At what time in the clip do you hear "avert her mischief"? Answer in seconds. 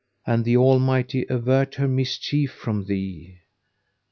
1.29-2.51